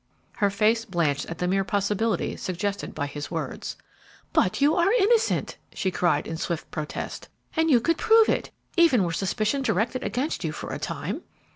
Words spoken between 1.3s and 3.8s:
the mere possibility suggested by his words.